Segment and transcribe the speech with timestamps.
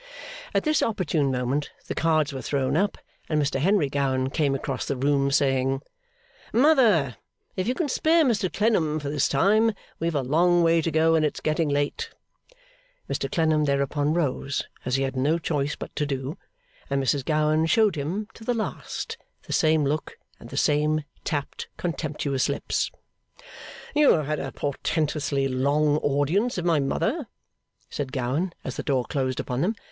[0.55, 2.97] At this opportune moment, the cards were thrown up,
[3.29, 5.83] and Mr Henry Gowan came across the room saying,
[6.51, 7.17] 'Mother,
[7.55, 10.89] if you can spare Mr Clennam for this time, we have a long way to
[10.89, 12.09] go, and it's getting late.'
[13.07, 16.35] Mr Clennam thereupon rose, as he had no choice but to do;
[16.89, 21.67] and Mrs Gowan showed him, to the last, the same look and the same tapped
[21.77, 22.89] contemptuous lips.
[23.93, 27.27] 'You have had a portentously long audience of my mother,'
[27.91, 29.75] said Gowan, as the door closed upon them.